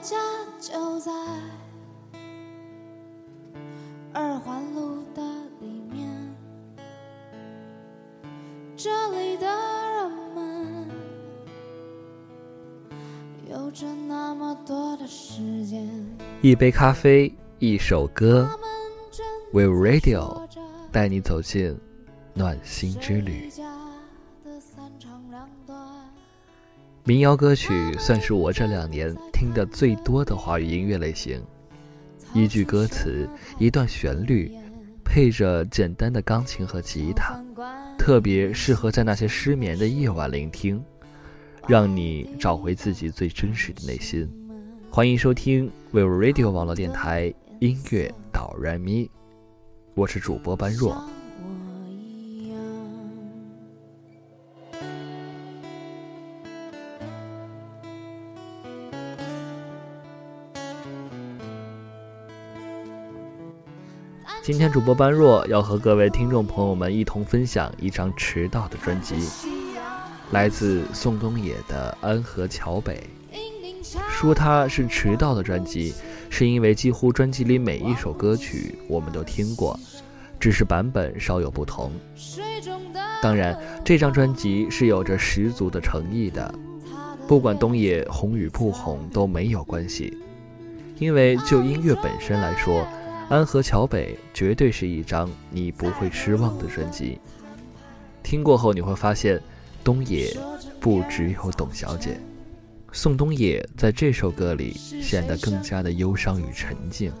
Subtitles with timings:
[0.00, 0.16] 家
[0.60, 1.12] 就在
[4.12, 5.22] 二环路的
[5.60, 6.08] 里面，
[8.76, 10.88] 这里的人们
[13.50, 15.88] 有着那么多的时间。
[16.42, 18.48] 一杯咖啡，一首歌
[19.52, 20.48] We Radio
[20.92, 21.76] 带你走进
[22.34, 23.50] 暖心之旅。
[27.08, 31.42] 民谣歌曲算是我这两年听的最多的华语音乐类型。
[32.34, 33.26] 一句歌词，
[33.58, 34.52] 一段旋律，
[35.02, 37.42] 配着简单的钢琴和吉他，
[37.96, 40.84] 特别适合在那些失眠的夜晚聆听，
[41.66, 44.30] 让你找回自己最真实的内心。
[44.90, 49.10] 欢迎收听 We Radio 网络电台音乐导然咪，
[49.94, 51.02] 我是主播般若。
[64.42, 69.14] 今天主播般若要和各位听众朋友们一同分享一张迟到的专辑，
[70.30, 73.02] 来自宋冬野的《安河桥北》。
[74.08, 75.94] 说它是迟到的专辑，
[76.30, 79.78] 是因为几乎专辑里每一首歌曲我们都听过，
[80.40, 81.92] 只是版本稍有不同。
[83.22, 86.54] 当然，这张专辑是有着十足的诚意的，
[87.26, 90.16] 不管东野红与不红都没有关系，
[90.98, 92.82] 因为就音乐本身来说，
[93.28, 97.20] 《安河桥北》绝对是一张你不会失望的专辑。
[98.22, 99.38] 听过后你会发现，
[99.84, 100.34] 东野
[100.80, 102.18] 不只有董小姐。
[102.90, 107.12] 宋冬野在这首歌里显得更加的忧伤与沉静。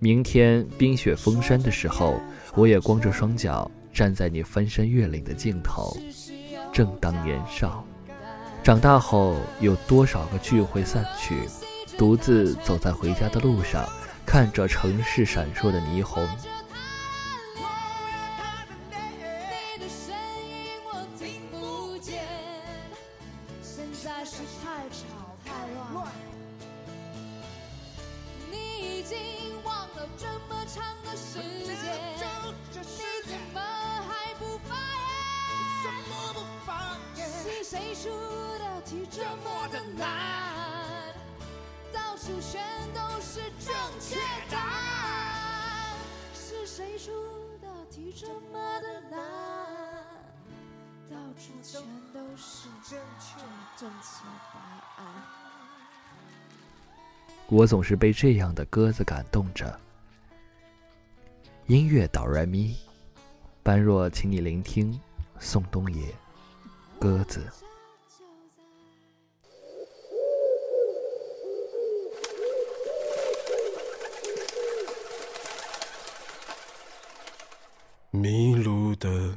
[0.00, 2.20] 明天冰雪封山的时候，
[2.56, 5.96] 我也光着双脚站在你翻山越岭的尽头。
[6.72, 7.86] 正当年少，
[8.64, 11.36] 长大后有多少个聚会散去，
[11.96, 13.88] 独自走在回家的路上，
[14.26, 16.26] 看着城市闪烁的霓虹。
[18.90, 20.12] 你的声
[20.42, 22.24] 音我听不见，
[23.62, 25.52] 现在是太吵太
[25.92, 26.10] 乱。
[28.50, 31.76] 你已经忘了这么长的时间，
[32.72, 32.88] 你
[33.24, 34.74] 怎么还不发
[37.16, 37.28] 言？
[37.28, 38.08] 是谁出
[38.58, 41.03] 的题这么的难？
[42.24, 42.62] 到处全
[42.94, 44.16] 都是正确
[44.50, 45.94] 答案，
[46.32, 47.12] 是谁出
[47.60, 49.20] 的题这么的难？
[51.10, 51.82] 到处全
[52.14, 53.36] 都是正确
[53.76, 54.24] 正确
[54.54, 54.58] 答
[54.96, 55.06] 案。
[57.48, 59.78] 我总是被这样的鸽子感动着。
[61.66, 62.74] 音乐导然咪，
[63.62, 64.98] 般若，请你聆听
[65.38, 66.06] 宋冬野
[66.98, 67.40] 《鸽子》。
[78.10, 79.36] 迷路的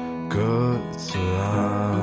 [0.33, 0.39] 鸽
[0.95, 1.99] 子啊，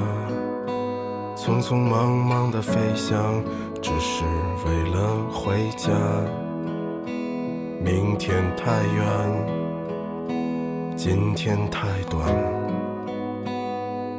[1.34, 3.43] 匆匆忙忙的飞翔，
[3.81, 4.22] 只是
[4.66, 5.89] 为了回家。
[7.83, 9.06] 明天太远，
[10.94, 12.22] 今天太短，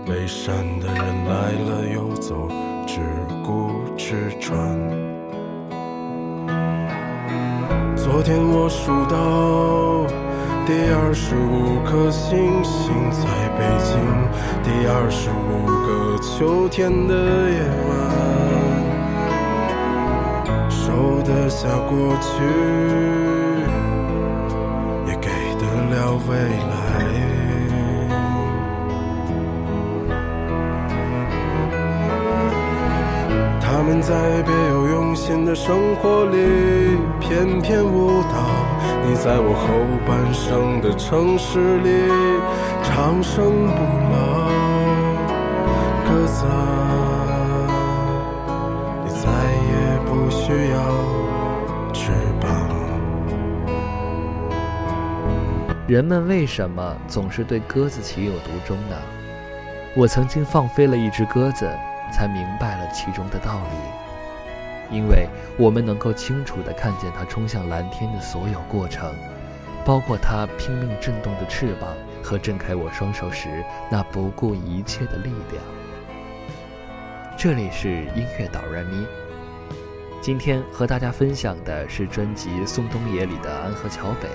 [0.07, 2.47] 背山的人来了又走，
[2.87, 2.99] 只
[3.45, 4.57] 顾吃穿。
[7.95, 10.07] 昨天我数到
[10.69, 13.25] 第二十五颗星星在
[13.57, 13.97] 北京，
[14.61, 17.57] 第二十五个秋天的夜
[17.89, 17.91] 晚，
[20.69, 22.29] 收得下过去，
[25.07, 25.27] 也给
[25.57, 25.97] 得了
[26.29, 26.37] 未
[26.69, 26.78] 来。
[33.89, 36.37] 们在别有用心的生活里
[37.19, 38.35] 翩翩舞蹈，
[39.03, 39.65] 你在我后
[40.05, 42.07] 半生的城市里
[42.83, 43.81] 长生不
[44.13, 44.47] 老。
[46.05, 46.53] 鸽子啊，
[49.03, 49.25] 你再
[49.65, 49.73] 也
[50.05, 50.77] 不需要
[51.91, 52.47] 翅膀。
[55.87, 58.95] 人们为什么总是对鸽子情有独钟呢？
[59.95, 61.67] 我曾经放飞了一只鸽子，
[62.11, 64.95] 才明白了其中的道理。
[64.95, 65.27] 因为
[65.57, 69.13] 我们能够清楚地看见它冲向蓝天的所有过程，
[69.85, 75.63] 包括它拼命震动的翅膀和挣开我双手时那不顾一切的力量。
[77.37, 79.05] 这里是音乐导然咪，
[80.21, 84.27] 今天和大家分享的是专辑《宋冬野》里的《安河桥北》。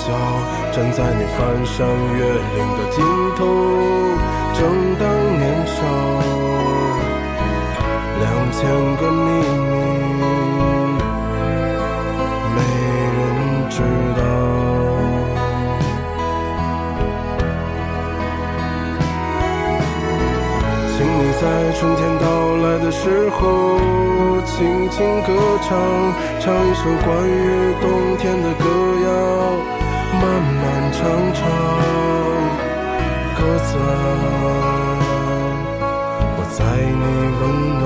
[0.00, 0.08] 着双脚
[0.72, 1.86] 站在你翻山
[2.16, 3.04] 越岭的尽
[3.36, 3.38] 头。
[4.54, 4.58] 正
[4.98, 5.02] 当
[5.38, 5.76] 年少，
[8.18, 8.58] 两千
[8.96, 9.28] 个秘
[9.70, 10.22] 密，
[12.54, 12.58] 没
[13.16, 13.18] 人
[13.68, 13.76] 知
[14.16, 14.20] 道。
[20.96, 21.42] 请你在
[21.78, 22.24] 春天到
[22.56, 23.38] 来的时候。
[24.44, 25.28] 轻轻歌
[25.62, 25.68] 唱，
[26.40, 27.32] 唱一首关于
[27.80, 28.64] 冬天的歌
[29.06, 29.08] 谣，
[30.30, 30.62] 漫漫
[30.92, 31.00] 长
[31.34, 31.40] 长，
[33.36, 33.72] 歌颂，
[36.36, 36.58] 我在
[37.00, 37.04] 你
[37.40, 37.42] 温
[37.80, 37.82] 暖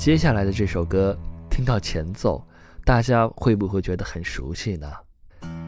[0.00, 1.14] 接下来的这首歌，
[1.50, 2.42] 听到前奏，
[2.86, 4.90] 大家会不会觉得很熟悉呢？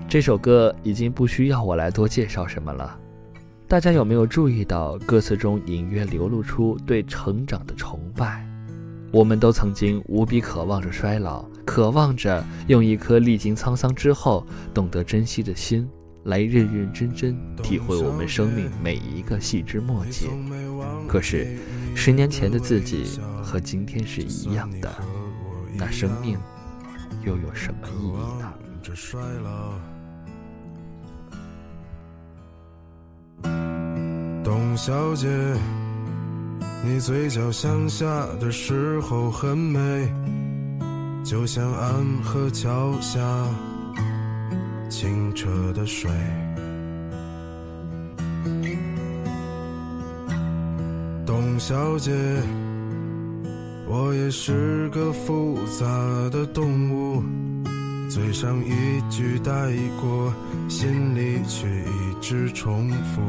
[0.09, 2.99] 这首歌已经不需要我来多介绍什么了。
[3.69, 8.43] 大家有没有注意到歌词中隐约流露出对成长的崇拜？
[9.13, 15.87] 我们都曾经无比渴望着衰老，渴望着用一颗历经沧桑之后懂得珍惜的心，
[16.25, 20.29] 来认认真真体会我们生命每一个细枝末节。
[21.09, 21.59] 可是。
[21.95, 24.91] 十年前的自己和今天是一样的，
[25.77, 26.39] 那生命
[27.23, 28.51] 又有什么意义呢？
[34.43, 35.29] 董小姐，
[36.83, 40.11] 你嘴角向下的时候很美，
[41.23, 43.21] 就像安河桥下
[44.93, 46.11] 清澈的水。
[51.25, 52.13] 董小姐，
[53.89, 55.87] 我也是个复杂
[56.29, 57.23] 的动物，
[58.11, 59.53] 嘴上一句带
[59.99, 60.31] 过，
[60.69, 63.23] 心里却一直重复。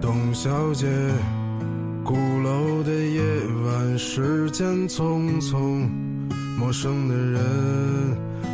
[0.00, 0.86] 董小姐，
[2.04, 3.20] 鼓楼的夜
[3.66, 5.88] 晚，时间匆匆，
[6.58, 7.40] 陌生的人，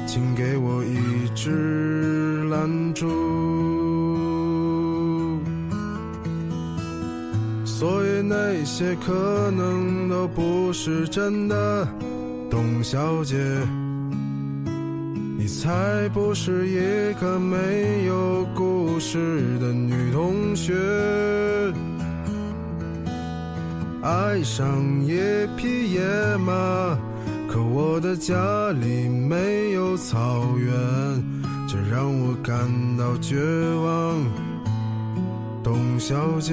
[0.07, 2.59] 请给我一支蜡
[2.95, 3.09] 烛。
[7.65, 11.89] 所以那些可能都不是真的，
[12.51, 13.37] 董小姐，
[15.39, 20.75] 你才不是一个没有故事的女同学。
[24.03, 24.67] 爱上
[25.03, 25.19] 一
[25.57, 26.03] 匹野
[26.37, 26.99] 马，
[27.55, 30.75] 可我的家里没有草原，
[31.69, 32.69] 这让我感
[32.99, 33.37] 到绝
[33.77, 34.27] 望，
[35.63, 36.53] 董小姐。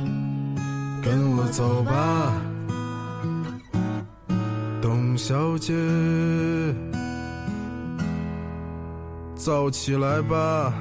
[1.03, 2.31] 跟我走吧，
[4.79, 5.73] 董小姐，
[9.35, 10.71] 燥起来吧。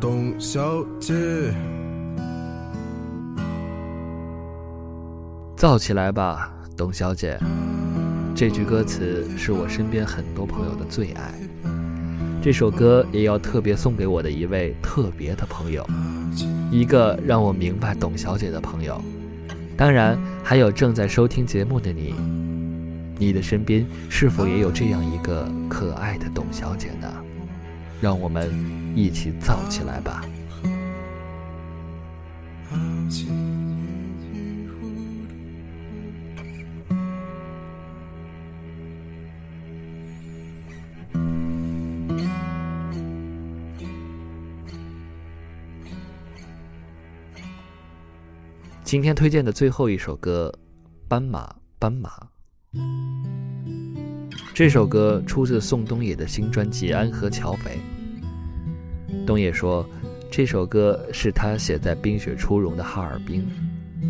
[0.00, 1.14] 董小姐，
[5.54, 7.38] 燥起来吧，董小姐。
[8.34, 11.34] 这句歌词是我身边很多朋友的最爱。
[12.42, 15.86] 这首歌也要特别送给我的一位特别的朋友，
[16.74, 19.00] 一个让我明白董小姐的朋友。
[19.76, 22.12] 当然，还有正在收听节目的你，
[23.16, 27.08] 你的身边是否也有这样一个可爱的董小姐呢？
[28.00, 28.50] 让我们
[28.96, 30.24] 一起造起来吧！
[48.84, 50.52] 今天推荐的最后一首歌
[51.08, 52.10] 《斑马斑马》。
[54.52, 57.78] 这首歌出自宋冬野的新专辑《安河桥北》。
[59.24, 59.88] 冬野说，
[60.30, 63.48] 这首歌是他写在冰雪初融的哈尔滨，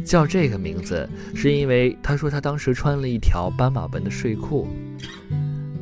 [0.05, 4.67] 叫这个名字是因为他说他当时穿了一条斑马纹的睡裤。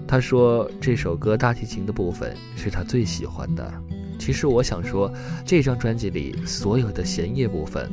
[0.06, 3.72] 他说这首歌大提琴的部分是他最喜欢的。
[4.18, 5.10] 其实我想说，
[5.46, 7.90] 这张专辑里所有的弦乐部分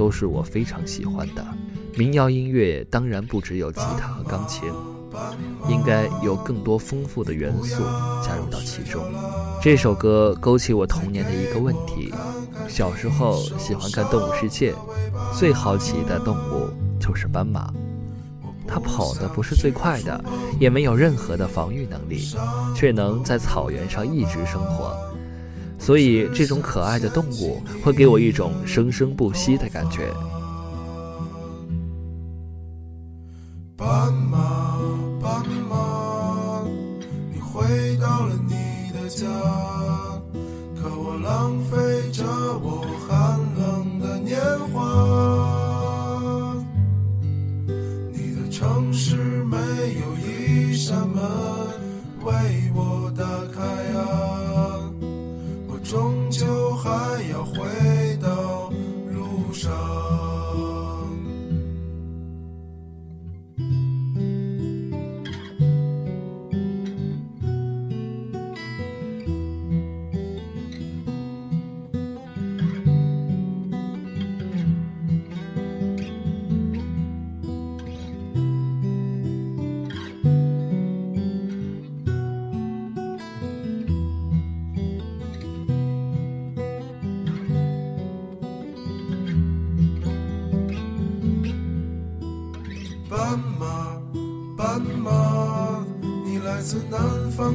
[0.00, 1.46] 都是我非常喜欢的。
[1.94, 4.72] 民谣音乐当然不只有吉他和钢琴。
[5.68, 7.82] 应该有更多丰富的元素
[8.24, 9.02] 加入到其中。
[9.60, 12.14] 这首歌勾起我童年的一个问题：
[12.68, 14.72] 小时候喜欢看《动物世界》，
[15.38, 17.70] 最好奇的动物就是斑马。
[18.66, 20.24] 它跑的不是最快的，
[20.60, 22.34] 也没有任何的防御能力，
[22.74, 24.96] 却能在草原上一直生活。
[25.80, 30.08] 所以，这种可爱的动物会给我一种生生不息的感觉。
[33.76, 34.78] 斑马，
[35.20, 36.62] 斑马，
[37.32, 39.26] 你回到了你的家，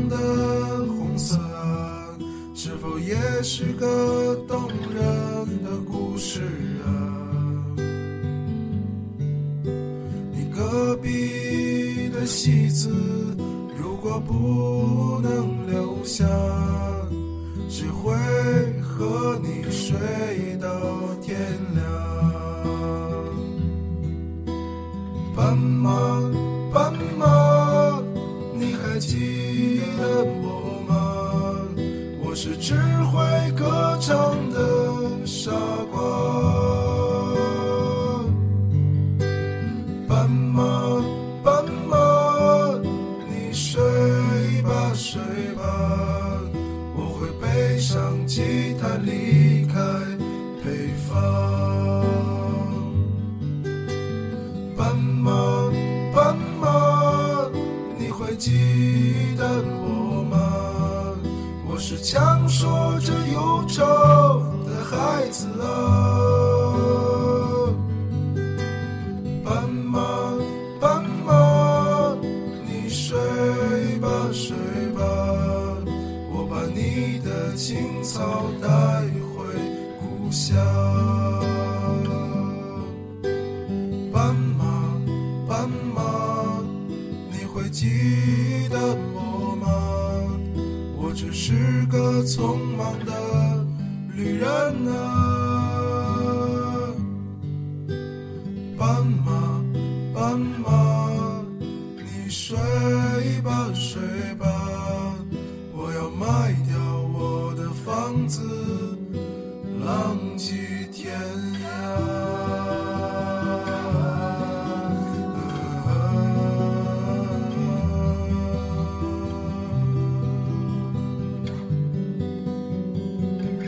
[0.09, 0.17] 的
[0.87, 1.37] 红色，
[2.53, 6.41] 是否也是个动人的故事
[6.85, 6.89] 啊？
[10.31, 12.89] 你隔壁的戏子，
[13.77, 16.25] 如果不能留下，
[17.69, 18.13] 只会
[18.81, 19.95] 和你睡
[20.59, 20.67] 到
[21.21, 21.37] 天
[21.73, 21.94] 亮。
[44.65, 45.21] 睡吧睡
[45.53, 45.63] 吧
[46.95, 49.75] 我会背上吉他离开
[50.63, 51.13] 北方。
[54.75, 55.31] 斑马
[56.13, 57.47] 斑马
[57.97, 59.47] 你会记得
[59.83, 61.13] 我吗？
[61.67, 63.83] 我是强说着忧愁。
[80.31, 81.04] 想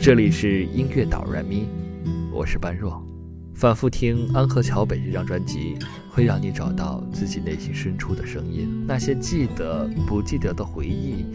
[0.08, 1.68] 这里是音乐导软咪，
[2.32, 3.06] 我是般若。
[3.54, 5.76] 反复听《安河桥北》这张专辑，
[6.08, 11.26] 会让你找到自己内心深处的声音，那些记得不记得的回忆，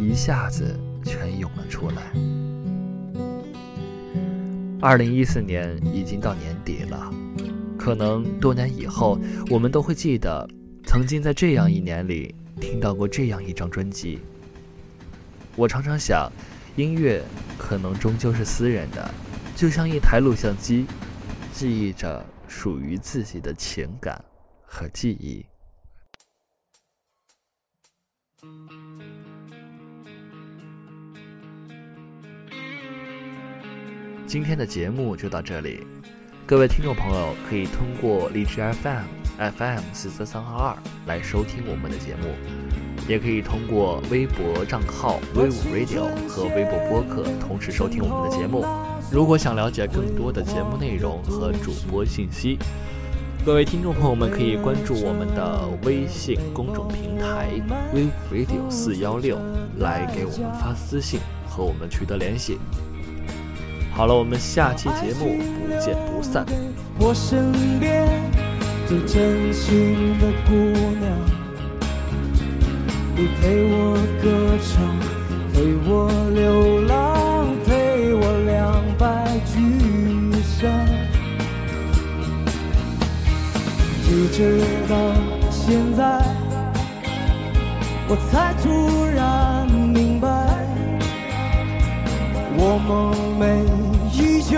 [0.00, 2.02] 一下子全涌了出来。
[4.80, 7.14] 二零一四年已经到年底了，
[7.78, 10.48] 可能多年以后，我们都会记得，
[10.84, 14.18] 曾经在这样一年里听到过这样一张专辑。
[15.54, 16.28] 我常常想。
[16.76, 17.24] 音乐
[17.56, 19.10] 可能终究是私人的，
[19.56, 20.86] 就像一台录像机，
[21.52, 24.22] 记忆着属于自己的情感
[24.62, 25.44] 和记忆。
[34.26, 35.86] 今天的节目就到这里，
[36.46, 39.06] 各位听众朋友可以通过荔枝 FM
[39.38, 42.85] FM 四三三二二来收听我们的节目。
[43.08, 48.64] 也可以通过微博账号““v 五 radio” 和微博播客同时收听我们的节目。
[49.10, 52.58] 如果想了解更多的节目内容和主播信息，
[53.44, 57.50] 各位听众朋友们可以关注我们的微信公众平台
[57.94, 59.38] ““v 五 radio 四幺六”
[59.78, 62.58] 来给我们发私信和我们取得联系。
[63.94, 66.44] 好了，我们下期节目不见不散。
[66.98, 68.04] 我身边
[68.86, 70.52] 最真心的姑
[70.98, 71.35] 娘。
[73.18, 74.28] 你陪我歌
[74.60, 74.74] 唱，
[75.54, 79.56] 陪我流浪，陪我两败俱
[80.42, 80.68] 伤。
[84.04, 84.94] 一直到
[85.50, 86.20] 现在，
[88.06, 90.28] 我才突然明白，
[92.54, 93.64] 我梦寐
[94.12, 94.52] 以求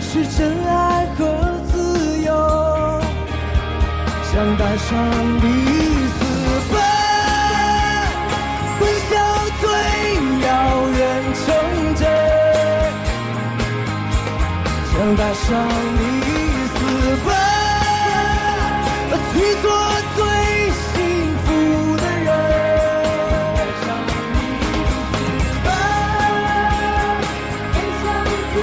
[0.00, 1.26] 是真爱和
[1.66, 2.30] 自由，
[4.22, 4.96] 想带上
[5.42, 5.69] 你。
[15.40, 15.56] 带上
[15.96, 16.00] 你
[16.68, 16.78] 私
[17.24, 17.28] 奔，
[19.32, 19.64] 去做
[20.14, 20.18] 最
[20.70, 20.92] 幸
[21.44, 21.48] 福
[21.96, 22.28] 的人。
[23.56, 23.82] 带上
[24.34, 24.38] 你
[24.92, 25.18] 私
[25.64, 25.68] 奔，
[27.72, 28.04] 飞向
[28.52, 28.54] 最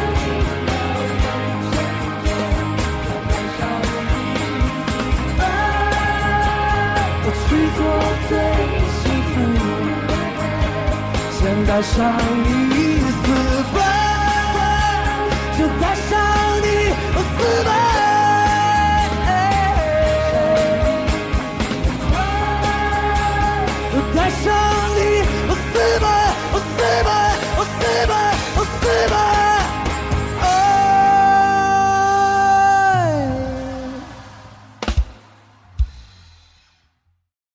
[0.67, 1.25] 遥远城
[1.73, 1.75] 镇。
[3.27, 3.59] 带上
[3.91, 4.15] 你
[4.77, 4.89] 私
[5.37, 5.41] 奔，
[7.33, 7.79] 去做
[8.29, 8.31] 最
[8.93, 9.35] 幸福
[10.07, 10.39] 的人。
[11.33, 11.95] 想带上
[12.45, 12.76] 你